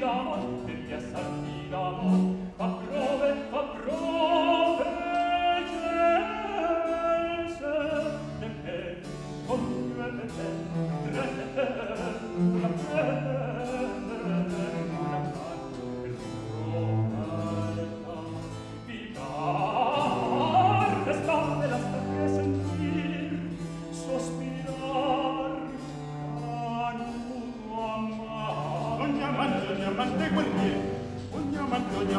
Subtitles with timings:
[0.00, 2.29] affidavo, e mi assafidavo,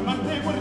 [0.01, 0.60] Amante,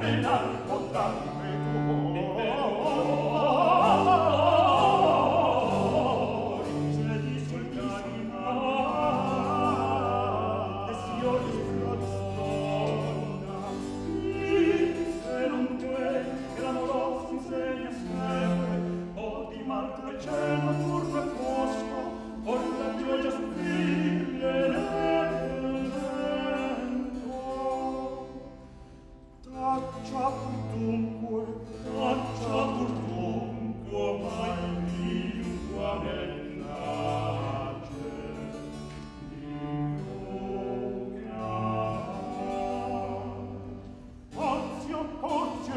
[0.00, 0.42] Renal,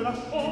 [0.10, 0.49] lasciò